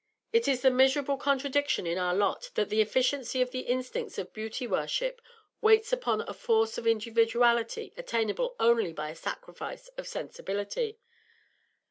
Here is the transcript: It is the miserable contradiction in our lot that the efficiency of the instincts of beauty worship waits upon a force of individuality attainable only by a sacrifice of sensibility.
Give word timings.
It 0.33 0.47
is 0.47 0.63
the 0.63 0.71
miserable 0.71 1.15
contradiction 1.15 1.85
in 1.85 1.99
our 1.99 2.15
lot 2.15 2.49
that 2.55 2.69
the 2.69 2.81
efficiency 2.81 3.39
of 3.39 3.51
the 3.51 3.59
instincts 3.59 4.17
of 4.17 4.33
beauty 4.33 4.65
worship 4.65 5.21
waits 5.61 5.93
upon 5.93 6.21
a 6.21 6.33
force 6.33 6.79
of 6.79 6.87
individuality 6.87 7.93
attainable 7.95 8.55
only 8.59 8.93
by 8.93 9.11
a 9.11 9.15
sacrifice 9.15 9.89
of 9.99 10.07
sensibility. 10.07 10.97